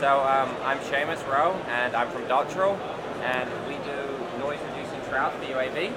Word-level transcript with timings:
So 0.00 0.20
um, 0.20 0.54
I'm 0.62 0.78
Seamus 0.80 1.26
Rowe, 1.26 1.54
and 1.68 1.96
I'm 1.96 2.10
from 2.10 2.24
Dotterel, 2.24 2.78
and 3.22 3.48
we 3.66 3.76
do 3.76 4.38
noise-reducing 4.38 5.00
shrouds 5.08 5.34
for 5.36 5.50
UAV. 5.50 5.90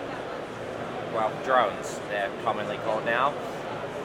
Well, 1.14 1.34
drones, 1.44 2.00
they're 2.08 2.32
commonly 2.46 2.78
called 2.78 3.04
now. 3.04 3.34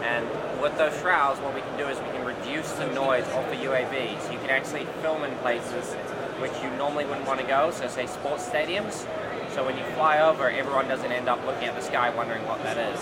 And 0.02 0.28
with 0.60 0.76
those 0.78 0.98
shrouds, 0.98 1.38
what 1.38 1.54
we 1.54 1.60
can 1.60 1.78
do 1.78 1.86
is 1.86 1.96
we 2.00 2.06
can 2.06 2.24
reduce 2.24 2.72
the 2.72 2.88
noise 2.88 3.24
off 3.28 3.48
the 3.50 3.56
UAV, 3.56 4.20
so 4.20 4.32
you 4.32 4.40
can 4.40 4.50
actually 4.50 4.84
film 5.00 5.22
in 5.22 5.32
places 5.38 5.94
which 6.40 6.52
you 6.60 6.70
normally 6.70 7.04
wouldn't 7.04 7.28
want 7.28 7.38
to 7.38 7.46
go, 7.46 7.70
so 7.70 7.86
say 7.86 8.06
sports 8.06 8.48
stadiums. 8.48 9.06
So 9.54 9.64
when 9.64 9.78
you 9.78 9.84
fly 9.94 10.18
over, 10.18 10.50
everyone 10.50 10.88
doesn't 10.88 11.12
end 11.12 11.28
up 11.28 11.46
looking 11.46 11.68
at 11.68 11.76
the 11.76 11.82
sky 11.82 12.10
wondering 12.10 12.44
what 12.48 12.60
that 12.64 12.76
is. 12.76 13.00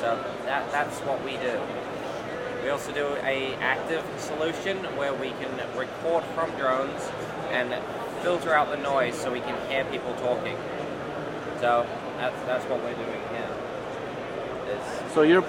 So 0.00 0.22
that, 0.44 0.70
that's 0.70 0.98
what 1.00 1.24
we 1.24 1.38
do. 1.38 1.58
We 2.62 2.68
also 2.68 2.92
do 2.92 3.06
a 3.22 3.54
active 3.54 4.04
solution 4.18 4.76
where 4.96 5.14
we 5.14 5.30
can 5.30 5.50
record 5.76 6.24
from 6.34 6.50
drones 6.56 7.00
and 7.50 7.74
filter 8.22 8.52
out 8.54 8.70
the 8.70 8.76
noise 8.76 9.14
so 9.18 9.32
we 9.32 9.40
can 9.40 9.56
hear 9.70 9.84
people 9.86 10.12
talking. 10.14 10.56
So 11.60 11.86
that's, 12.18 12.40
that's 12.44 12.64
what 12.66 12.80
we're 12.82 12.94
doing 12.94 13.22
here. 13.32 13.50
Is, 14.76 15.12
So 15.14 15.22
your 15.22 15.44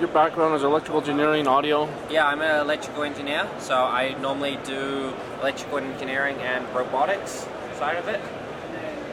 your 0.00 0.08
background 0.08 0.56
is 0.56 0.64
electrical 0.64 1.00
engineering, 1.00 1.46
audio. 1.46 1.88
yeah, 2.10 2.26
I'm 2.26 2.42
an 2.42 2.60
electrical 2.60 3.04
engineer, 3.04 3.48
so 3.60 3.76
I 3.76 4.14
normally 4.20 4.58
do 4.64 5.14
electrical 5.40 5.78
engineering 5.78 6.36
and 6.38 6.66
robotics 6.74 7.46
side 7.78 7.96
of 7.96 8.08
it. 8.08 8.20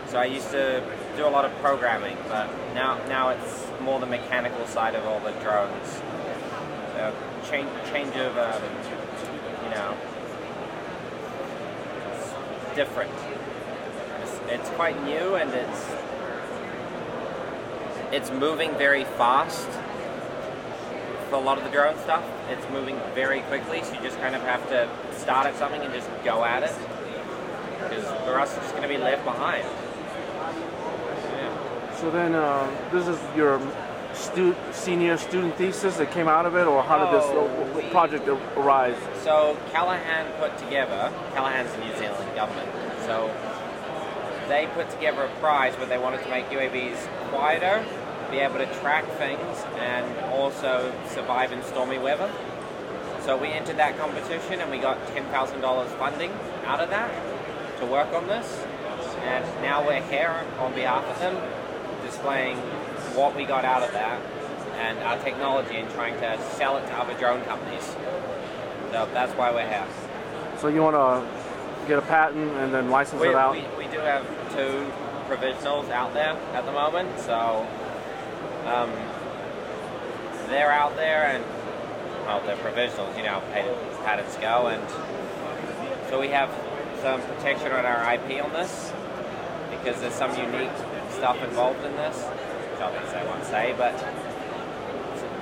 So 0.07 0.17
I 0.17 0.25
used 0.25 0.49
to 0.51 0.81
do 1.15 1.25
a 1.27 1.29
lot 1.29 1.45
of 1.45 1.51
programming, 1.61 2.17
but 2.27 2.49
now 2.73 2.97
now 3.07 3.29
it's 3.29 3.67
more 3.81 3.99
the 3.99 4.07
mechanical 4.07 4.65
side 4.65 4.95
of 4.95 5.05
all 5.05 5.19
the 5.19 5.31
drones. 5.43 6.01
Change 7.49 7.67
change 7.91 8.15
of 8.15 8.37
um, 8.37 8.61
you 9.63 9.69
know 9.71 9.97
different. 12.75 13.11
It's, 14.21 14.39
it's 14.47 14.69
quite 14.71 15.03
new 15.03 15.33
and 15.33 15.49
it's 15.51 15.89
it's 18.11 18.29
moving 18.29 18.77
very 18.77 19.05
fast 19.05 19.67
for 21.29 21.37
a 21.37 21.39
lot 21.39 21.57
of 21.57 21.63
the 21.63 21.71
drone 21.71 21.97
stuff. 21.99 22.23
It's 22.49 22.69
moving 22.69 22.99
very 23.15 23.41
quickly, 23.41 23.81
so 23.81 23.93
you 23.95 24.01
just 24.01 24.19
kind 24.19 24.35
of 24.35 24.43
have 24.43 24.69
to 24.69 24.87
start 25.17 25.47
at 25.47 25.55
something 25.55 25.81
and 25.81 25.91
just 25.91 26.09
go 26.23 26.43
at 26.43 26.61
it. 26.61 26.75
Because 27.79 28.05
or 28.27 28.39
else 28.39 28.55
it's 28.55 28.65
just 28.65 28.75
going 28.75 28.83
to 28.83 28.89
be 28.89 28.97
left 28.97 29.25
behind. 29.25 29.65
So 31.95 32.11
then 32.11 32.35
uh, 32.35 32.69
this 32.91 33.07
is 33.07 33.19
your 33.35 33.59
stu- 34.13 34.55
senior 34.71 35.17
student 35.17 35.55
thesis 35.55 35.97
that 35.97 36.11
came 36.11 36.27
out 36.27 36.45
of 36.45 36.55
it, 36.55 36.65
or 36.67 36.83
how 36.83 36.97
did 37.05 37.19
this 37.19 37.25
Oh, 37.29 37.89
project 37.91 38.27
arise? 38.57 38.95
So 39.23 39.57
Callaghan 39.71 40.27
put 40.39 40.57
together, 40.57 41.11
Callaghan's 41.33 41.71
the 41.73 41.79
New 41.85 41.95
Zealand 41.97 42.35
government, 42.35 42.69
so 43.05 43.29
they 44.47 44.67
put 44.73 44.89
together 44.89 45.23
a 45.23 45.29
prize 45.39 45.75
where 45.77 45.87
they 45.87 45.97
wanted 45.97 46.21
to 46.23 46.29
make 46.29 46.49
UAVs 46.49 46.97
quieter, 47.29 47.83
be 48.29 48.39
able 48.39 48.57
to 48.59 48.65
track 48.79 49.05
things, 49.17 49.57
and 49.79 50.05
also 50.31 50.93
survive 51.09 51.51
in 51.51 51.61
stormy 51.63 51.97
weather. 51.97 52.31
So 53.23 53.37
we 53.37 53.47
entered 53.49 53.77
that 53.77 53.97
competition 53.99 54.59
and 54.61 54.71
we 54.71 54.79
got 54.79 54.97
$10,000 55.07 55.87
funding 55.99 56.31
out 56.65 56.79
of 56.79 56.89
that 56.89 57.11
to 57.79 57.85
work 57.85 58.11
on 58.13 58.27
this. 58.27 58.63
And 59.23 59.45
now 59.61 59.85
we're 59.85 60.01
here 60.03 60.33
on 60.59 60.73
behalf 60.73 61.05
of 61.05 61.19
them, 61.19 61.35
displaying 62.03 62.57
what 63.15 63.35
we 63.35 63.45
got 63.45 63.65
out 63.65 63.83
of 63.83 63.91
that 63.93 64.21
and 64.77 64.99
our 64.99 65.17
technology 65.19 65.75
and 65.75 65.89
trying 65.91 66.13
to 66.19 66.41
sell 66.53 66.77
it 66.77 66.85
to 66.87 66.93
other 66.93 67.13
drone 67.15 67.43
companies. 67.45 67.83
So 68.91 69.07
that's 69.13 69.31
why 69.33 69.51
we're 69.51 69.67
here. 69.67 69.87
So 70.59 70.67
you 70.67 70.81
want 70.81 70.95
to 70.95 71.87
get 71.87 71.97
a 71.97 72.01
patent 72.01 72.51
and 72.57 72.73
then 72.73 72.89
license 72.89 73.21
We, 73.21 73.29
it 73.29 73.35
out? 73.35 73.53
we, 73.53 73.85
we 73.85 73.91
do 73.91 73.99
have 73.99 74.25
two 74.55 74.91
provisionals 75.27 75.89
out 75.89 76.13
there 76.13 76.37
at 76.53 76.65
the 76.65 76.71
moment, 76.71 77.19
so 77.19 77.65
um, 78.65 78.91
they're 80.47 80.71
out 80.71 80.95
there 80.95 81.27
and 81.27 81.43
well, 82.25 82.41
they're 82.45 82.57
provisionals, 82.57 83.15
you 83.17 83.23
know, 83.23 83.41
patent, 83.51 83.77
patents 84.05 84.37
go, 84.37 84.67
and 84.67 84.83
so 86.09 86.19
we 86.19 86.27
have 86.27 86.49
some 87.01 87.21
protection 87.21 87.71
on 87.71 87.85
our 87.85 88.13
IP 88.13 88.43
on 88.43 88.51
this 88.53 88.91
because 89.71 89.99
there's 90.01 90.13
some 90.13 90.31
unique 90.37 90.69
stuff 91.21 91.43
involved 91.43 91.85
in 91.85 91.95
this, 91.97 92.17
which 92.17 92.81
I 92.81 93.23
won't 93.25 93.45
say, 93.45 93.75
but 93.77 93.93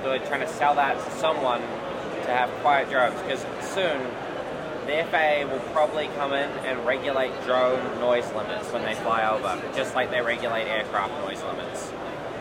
we're 0.04 0.18
trying 0.26 0.42
to 0.42 0.52
sell 0.52 0.74
that 0.74 1.02
to 1.02 1.10
someone 1.12 1.62
to 1.62 2.28
have 2.28 2.50
quiet 2.60 2.90
drones 2.90 3.18
because 3.22 3.40
soon 3.64 3.98
the 4.84 5.02
FAA 5.08 5.50
will 5.50 5.64
probably 5.72 6.08
come 6.18 6.34
in 6.34 6.50
and 6.68 6.84
regulate 6.84 7.32
drone 7.46 7.80
noise 7.98 8.30
limits 8.34 8.70
when 8.74 8.82
they 8.82 8.94
fly 8.96 9.26
over, 9.26 9.58
just 9.74 9.94
like 9.94 10.10
they 10.10 10.20
regulate 10.20 10.64
aircraft 10.64 11.14
noise 11.26 11.42
limits. 11.44 11.90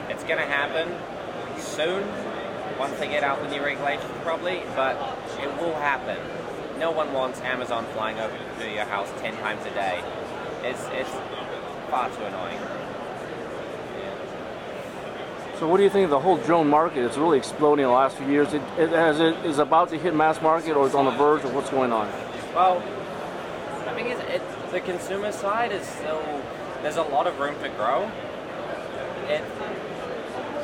It's 0.10 0.26
going 0.26 0.40
to 0.40 0.46
happen 0.46 0.90
soon, 1.62 2.06
once 2.78 3.00
they 3.00 3.08
get 3.08 3.24
out 3.24 3.42
the 3.42 3.48
new 3.48 3.64
regulations 3.64 4.12
probably, 4.22 4.64
but 4.76 4.98
it 5.40 5.48
will 5.62 5.76
happen. 5.76 6.18
No 6.78 6.92
one 6.92 7.14
wants 7.14 7.40
Amazon 7.40 7.86
flying 7.94 8.20
over 8.20 8.38
to 8.60 8.70
your 8.70 8.84
house 8.84 9.10
10 9.22 9.38
times 9.38 9.66
a 9.66 9.70
day. 9.70 10.04
It's, 10.64 10.84
it's 10.92 11.10
far 11.90 12.10
too 12.10 12.24
annoying. 12.24 12.60
So 15.60 15.68
what 15.68 15.76
do 15.76 15.84
you 15.84 15.90
think 15.90 16.06
of 16.06 16.10
the 16.10 16.20
whole 16.20 16.38
drone 16.38 16.70
market? 16.70 17.04
It's 17.04 17.18
really 17.18 17.38
exploding 17.38 17.84
in 17.84 17.90
the 17.90 17.96
last 17.96 18.16
few 18.16 18.28
years. 18.28 18.54
It, 18.54 18.62
it 18.78 18.92
has 18.92 19.20
it 19.20 19.36
is 19.46 19.60
about 19.60 19.90
to 19.90 20.00
hit 20.00 20.16
mass 20.16 20.42
market, 20.42 20.78
or 20.78 20.86
it's 20.86 20.96
on 20.96 21.04
the 21.04 21.12
verge 21.12 21.44
of 21.44 21.54
what's 21.54 21.70
going 21.70 21.92
on. 21.92 22.08
Well, 22.56 22.82
I 23.86 23.94
think 23.94 24.08
it's, 24.08 24.22
it, 24.22 24.42
the 24.72 24.80
consumer 24.80 25.34
side 25.34 25.74
is 25.74 25.86
still 25.86 26.24
there's 26.82 26.96
a 26.96 27.04
lot 27.04 27.28
of 27.28 27.38
room 27.42 27.62
to 27.62 27.68
grow. 27.76 28.10
It 29.28 29.44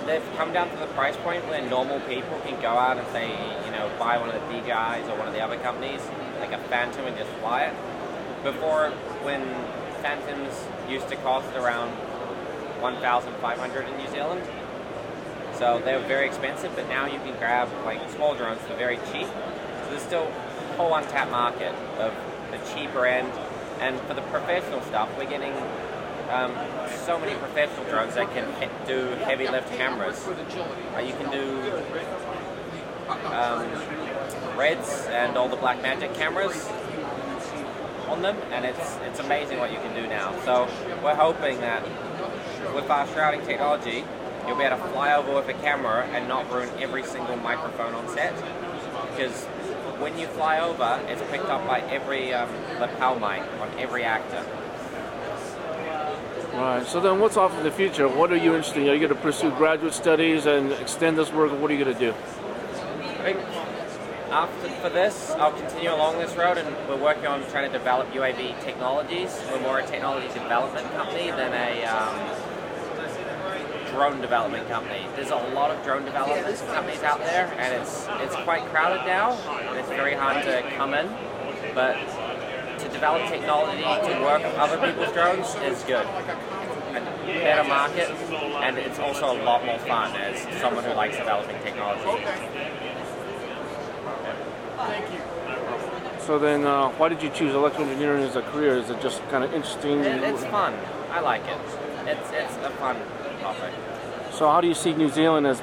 they've 0.06 0.24
come 0.38 0.54
down 0.54 0.70
to 0.70 0.78
the 0.78 0.88
price 0.94 1.18
point 1.18 1.46
where 1.50 1.62
normal 1.70 2.00
people 2.02 2.40
can 2.46 2.62
go 2.62 2.70
out 2.70 2.98
and 2.98 3.06
say, 3.10 3.28
you 3.66 3.72
know, 3.72 3.92
buy 4.00 4.18
one 4.18 4.30
of 4.30 4.36
the 4.36 4.48
DJIs 4.48 5.10
or 5.10 5.20
one 5.20 5.28
of 5.28 5.34
the 5.34 5.44
other 5.44 5.58
companies, 5.58 6.00
like 6.40 6.54
a 6.54 6.58
Phantom, 6.70 7.06
and 7.06 7.18
just 7.18 7.32
fly 7.42 7.64
it. 7.64 7.74
Before, 8.44 8.92
when 9.24 9.44
Phantoms 10.02 10.54
used 10.88 11.10
to 11.10 11.18
cost 11.18 11.54
around 11.58 11.90
1,500 12.80 13.90
in 13.90 13.98
New 13.98 14.08
Zealand, 14.08 14.42
so 15.58 15.82
they 15.84 15.96
were 15.96 16.08
very 16.08 16.26
expensive. 16.26 16.76
But 16.76 16.88
now 16.90 17.06
you 17.06 17.20
can 17.20 17.36
grab 17.38 17.70
like 17.86 18.00
small 18.12 18.36
drones 18.36 18.62
for 18.62 18.76
very 18.76 18.98
cheap. 19.12 19.28
So 19.28 19.90
there's 19.90 20.02
still 20.02 20.28
a 20.28 20.78
whole 20.78 20.94
untapped 20.96 21.32
market 21.32 21.74
of 22.00 22.14
the 22.52 22.58
cheaper 22.74 23.06
end, 23.06 23.32
and 23.80 24.00
for 24.02 24.14
the 24.14 24.22
professional 24.24 24.82
stuff, 24.82 25.10
we're 25.18 25.30
getting 25.30 25.54
um, 26.32 26.54
so 27.06 27.20
many 27.20 27.36
professional 27.36 27.86
drones 27.86 28.16
that 28.16 28.32
can 28.34 28.46
do 28.88 29.08
heavy 29.24 29.48
lift 29.48 29.70
cameras. 29.78 30.26
Uh, 30.28 31.00
you 31.00 31.14
can 31.14 31.32
do 31.32 31.62
um, 33.32 34.58
Reds 34.58 35.06
and 35.08 35.38
all 35.38 35.50
the 35.50 35.58
Blackmagic 35.58 36.14
cameras 36.16 36.68
on 38.08 38.22
them, 38.22 38.38
and 38.52 38.66
it's 38.66 38.98
it's 39.08 39.20
amazing 39.20 39.60
what 39.60 39.72
you 39.72 39.80
can 39.80 39.94
do 39.96 40.08
now. 40.08 40.34
So 40.44 40.68
we're 41.04 41.16
hoping 41.16 41.60
that 41.62 41.84
with 42.74 42.90
our 42.90 43.08
shrouding 43.08 43.46
technology, 43.46 44.04
you'll 44.48 44.58
be 44.58 44.64
able 44.64 44.78
to 44.78 44.84
fly 44.90 45.14
over 45.14 45.34
with 45.34 45.48
a 45.50 45.54
camera 45.54 46.06
and 46.14 46.28
not 46.28 46.52
ruin 46.52 46.70
every 46.80 47.04
single 47.04 47.36
microphone 47.38 47.94
on 47.94 48.08
set. 48.10 48.36
Because 49.12 49.46
when 50.00 50.18
you 50.18 50.28
fly 50.28 50.60
over, 50.60 51.02
it's 51.08 51.22
picked 51.32 51.46
up 51.46 51.66
by 51.68 51.82
every 51.82 52.34
um, 52.34 52.50
lapel 52.80 53.16
mic 53.16 53.42
on 53.62 53.70
every 53.80 54.04
actor. 54.04 54.46
Right. 56.54 56.86
So 56.86 57.02
then, 57.02 57.20
what's 57.20 57.36
off 57.36 57.58
in 57.58 57.64
the 57.64 57.72
future? 57.72 58.08
What 58.08 58.32
are 58.32 58.38
you 58.38 58.56
interested 58.56 58.84
in? 58.84 58.90
Are 58.90 58.94
you 58.94 59.00
going 59.00 59.10
to 59.10 59.22
pursue 59.22 59.52
graduate 59.52 59.94
studies 59.94 60.46
and 60.46 60.72
extend 60.72 61.18
this 61.18 61.32
work, 61.34 61.52
or 61.52 61.58
what 61.58 61.70
are 61.70 61.74
you 61.74 61.84
going 61.84 61.94
to 61.94 62.00
do? 62.00 62.14
I 62.14 63.34
think 63.34 63.40
after 64.32 64.70
for 64.82 64.90
this, 64.90 65.32
I'll 65.32 65.52
continue 65.52 65.94
along 65.94 66.18
this 66.20 66.36
road, 66.36 66.58
and 66.58 66.68
we're 66.88 67.02
working 67.02 67.28
on 67.28 67.46
trying 67.50 67.70
to 67.70 67.78
develop 67.78 68.10
UAV 68.12 68.62
technologies. 68.64 69.38
We're 69.52 69.60
more 69.62 69.80
a 69.80 69.86
technology 69.86 70.28
development 70.28 70.90
company 70.94 71.32
than 71.32 71.54
a 71.54 71.86
um, 71.86 72.16
drone 73.96 74.20
development 74.20 74.68
company. 74.68 75.08
There's 75.16 75.32
a 75.32 75.42
lot 75.56 75.72
of 75.72 75.82
drone 75.86 76.04
development 76.04 76.46
companies 76.68 77.02
out 77.02 77.20
there, 77.20 77.48
and 77.58 77.74
it's 77.82 78.08
it's 78.20 78.36
quite 78.44 78.66
crowded 78.66 79.06
now, 79.08 79.32
and 79.32 79.80
it's 79.80 79.90
very 79.90 80.14
hard 80.14 80.44
to 80.44 80.62
come 80.76 80.94
in. 80.94 81.08
But 81.74 81.96
to 82.80 82.90
develop 82.90 83.28
technology 83.30 83.82
to 83.82 84.22
work 84.22 84.44
with 84.44 84.56
other 84.56 84.78
people's 84.86 85.14
drones 85.14 85.56
is 85.64 85.82
good. 85.84 86.06
A 86.06 87.02
better 87.26 87.68
market, 87.68 88.10
and 88.66 88.78
it's 88.78 89.00
also 89.00 89.32
a 89.32 89.38
lot 89.44 89.66
more 89.66 89.80
fun 89.80 90.14
as 90.18 90.42
someone 90.60 90.84
who 90.84 90.94
likes 90.94 91.18
developing 91.18 91.58
technology. 91.64 92.04
Thank 94.78 95.14
you. 95.14 95.20
So 96.20 96.38
then, 96.38 96.66
uh, 96.66 96.90
why 96.98 97.10
did 97.10 97.22
you 97.24 97.30
choose 97.30 97.54
electrical 97.54 97.86
engineering 97.86 98.24
as 98.24 98.36
a 98.36 98.42
career? 98.42 98.78
Is 98.78 98.90
it 98.90 99.00
just 99.00 99.22
kind 99.30 99.44
of 99.44 99.54
interesting? 99.54 100.00
It, 100.00 100.24
it's 100.24 100.44
fun. 100.46 100.74
I 101.12 101.22
like 101.22 101.46
it. 101.46 101.95
It's 102.08 102.30
it's 102.32 102.56
a 102.58 102.70
fun 102.78 102.98
topic. 103.42 103.74
So 104.32 104.50
how 104.50 104.62
do 104.62 104.68
you 104.68 104.76
see 104.76 104.94
New 104.94 105.10
Zealand 105.10 105.48
as 105.48 105.62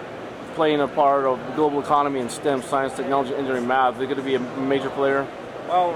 playing 0.55 0.81
a 0.81 0.89
part 0.89 1.25
of 1.25 1.39
the 1.47 1.53
global 1.53 1.81
economy 1.81 2.21
in 2.21 2.29
STEM, 2.29 2.63
science, 2.63 2.95
technology, 2.95 3.35
engineering, 3.35 3.67
math? 3.67 3.97
They're 3.97 4.07
going 4.07 4.19
to 4.19 4.25
be 4.25 4.35
a 4.35 4.41
major 4.41 4.91
player. 4.91 5.27
Well, 5.69 5.93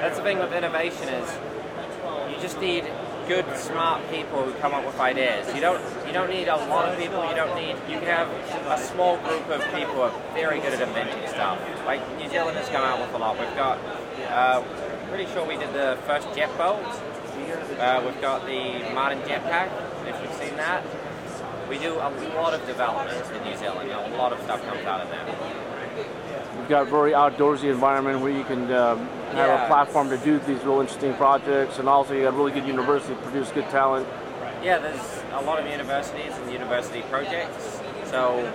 that's 0.00 0.18
the 0.18 0.22
thing 0.22 0.38
with 0.38 0.52
innovation 0.52 1.08
is 1.08 1.38
you 2.30 2.40
just 2.40 2.60
need 2.60 2.84
good, 3.26 3.44
smart 3.56 4.08
people 4.10 4.44
who 4.44 4.52
come 4.60 4.72
up 4.72 4.86
with 4.86 4.98
ideas. 5.00 5.52
You 5.54 5.60
don't 5.60 5.82
you 6.06 6.12
don't 6.12 6.30
need 6.30 6.48
a 6.48 6.56
lot 6.56 6.88
of 6.88 6.98
people. 6.98 7.28
You 7.28 7.34
don't 7.34 7.54
need 7.56 7.76
you 7.88 7.98
can 7.98 8.06
have 8.06 8.28
a 8.70 8.78
small 8.78 9.16
group 9.18 9.48
of 9.48 9.62
people 9.74 9.94
who 9.94 10.00
are 10.02 10.14
very 10.32 10.60
good 10.60 10.74
at 10.74 10.80
inventing 10.80 11.26
stuff. 11.28 11.58
Like 11.84 12.00
New 12.18 12.28
Zealand 12.28 12.56
has 12.56 12.68
come 12.68 12.84
out 12.84 13.00
with 13.00 13.12
a 13.14 13.18
lot. 13.18 13.38
We've 13.38 13.56
got 13.56 13.78
uh, 14.30 14.62
pretty 15.08 15.26
sure 15.32 15.46
we 15.46 15.56
did 15.56 15.72
the 15.72 15.98
first 16.06 16.28
jet 16.34 16.56
boat. 16.56 16.84
Uh, 17.78 18.02
we've 18.04 18.20
got 18.22 18.46
the 18.46 18.90
modern 18.94 19.20
jetpack. 19.20 19.70
If 20.06 20.22
you've 20.22 20.32
seen 20.34 20.56
that, 20.56 20.82
we 21.68 21.78
do 21.78 21.94
a 21.94 22.08
lot 22.34 22.54
of 22.54 22.64
development 22.66 23.30
in 23.34 23.44
New 23.44 23.56
Zealand. 23.56 23.90
A 23.90 24.16
lot 24.16 24.32
of 24.32 24.40
stuff 24.42 24.64
comes 24.66 24.84
out 24.86 25.02
of 25.02 25.10
there. 25.10 25.26
You've 26.58 26.68
got 26.68 26.86
a 26.86 26.90
very 26.90 27.12
outdoorsy 27.12 27.70
environment 27.70 28.20
where 28.20 28.32
you 28.32 28.44
can 28.44 28.72
um, 28.72 29.06
have 29.32 29.60
a 29.60 29.66
platform 29.66 30.08
to 30.08 30.16
do 30.18 30.38
these 30.40 30.62
real 30.64 30.80
interesting 30.80 31.14
projects, 31.14 31.78
and 31.78 31.88
also 31.88 32.14
you 32.14 32.22
got 32.22 32.32
a 32.32 32.36
really 32.36 32.52
good 32.52 32.66
university 32.66 33.14
to 33.14 33.20
produce 33.20 33.50
good 33.50 33.68
talent. 33.68 34.08
Yeah, 34.62 34.78
there's 34.78 35.22
a 35.32 35.42
lot 35.42 35.60
of 35.60 35.70
universities 35.70 36.32
and 36.32 36.50
university 36.50 37.02
projects. 37.02 37.80
So 38.06 38.50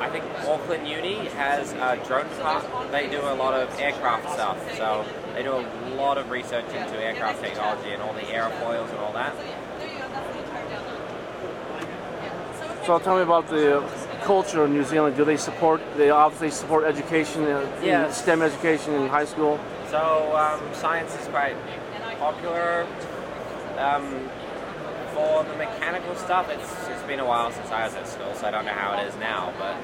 I 0.00 0.08
think 0.10 0.24
Auckland 0.46 0.86
Uni 0.88 1.26
has 1.30 1.72
a 1.72 2.00
drone 2.06 2.28
department. 2.28 2.92
They 2.92 3.08
do 3.08 3.20
a 3.20 3.34
lot 3.34 3.54
of 3.54 3.78
aircraft 3.78 4.30
stuff. 4.32 4.76
So 4.76 5.04
they 5.34 5.42
do 5.42 5.52
a 5.52 5.66
lot 5.96 6.18
of 6.18 6.30
research 6.30 6.66
into 6.66 6.98
aircraft 7.02 7.42
technology 7.42 7.90
and 7.90 8.02
all 8.02 8.12
the 8.12 8.20
airfoils 8.20 8.88
and 8.90 8.98
all 8.98 9.12
that. 9.12 9.34
So 12.86 12.98
tell 12.98 13.16
me 13.16 13.22
about 13.22 13.48
the 13.48 13.84
culture 14.22 14.64
in 14.64 14.72
New 14.72 14.84
Zealand. 14.84 15.16
Do 15.16 15.24
they 15.24 15.36
support? 15.36 15.82
They 15.96 16.08
obviously 16.10 16.50
support 16.50 16.84
education, 16.84 17.44
uh, 17.44 17.66
Yes. 17.82 18.22
STEM 18.22 18.40
education 18.40 18.94
in 18.94 19.08
high 19.08 19.26
school. 19.26 19.60
So 19.90 20.34
um, 20.36 20.60
science 20.74 21.14
is 21.20 21.26
quite 21.28 21.56
popular. 22.18 22.86
Um, 23.76 24.30
for 25.12 25.44
the 25.44 25.54
mechanical 25.56 26.14
stuff, 26.14 26.48
it's 26.50 26.87
been 27.08 27.20
a 27.20 27.24
while 27.24 27.50
since 27.50 27.70
I 27.70 27.84
was 27.84 27.94
at 27.94 28.06
school, 28.06 28.32
so 28.34 28.46
I 28.46 28.50
don't 28.50 28.66
know 28.66 28.72
how 28.72 29.00
it 29.00 29.06
is 29.08 29.16
now. 29.16 29.52
But 29.58 29.74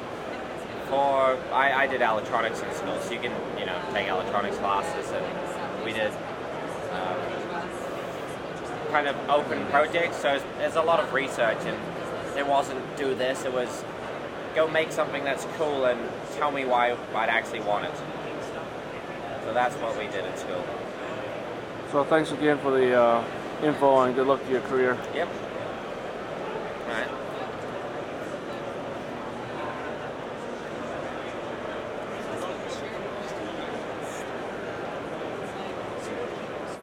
for 0.88 1.38
I, 1.52 1.84
I 1.84 1.86
did 1.86 2.02
electronics 2.02 2.60
in 2.60 2.72
school, 2.74 3.00
so 3.00 3.12
you 3.12 3.18
can 3.18 3.32
you 3.58 3.64
know 3.64 3.80
take 3.92 4.08
electronics 4.08 4.58
classes, 4.58 5.10
and 5.10 5.84
we 5.84 5.92
did 5.94 6.12
um, 6.92 7.16
kind 8.90 9.08
of 9.08 9.16
open 9.30 9.64
projects. 9.66 10.18
So 10.18 10.40
there's 10.58 10.76
a 10.76 10.82
lot 10.82 11.00
of 11.00 11.12
research, 11.14 11.58
and 11.64 11.78
it 12.36 12.46
wasn't 12.46 12.80
do 12.96 13.14
this. 13.14 13.44
It 13.46 13.52
was 13.52 13.84
go 14.54 14.68
make 14.68 14.92
something 14.92 15.24
that's 15.24 15.46
cool 15.56 15.86
and 15.86 15.98
tell 16.36 16.52
me 16.52 16.64
why 16.66 16.96
I'd 17.14 17.30
actually 17.30 17.60
want 17.60 17.86
it. 17.86 17.94
So 19.44 19.54
that's 19.54 19.74
what 19.76 19.96
we 19.98 20.04
did 20.04 20.24
at 20.24 20.38
school. 20.38 20.62
So 21.90 22.04
thanks 22.04 22.30
again 22.32 22.58
for 22.58 22.70
the 22.70 22.94
uh, 22.94 23.24
info 23.62 24.00
and 24.02 24.14
good 24.14 24.26
luck 24.26 24.44
to 24.44 24.50
your 24.50 24.60
career. 24.62 24.98
Yep. 25.14 25.28
Right. 26.86 27.23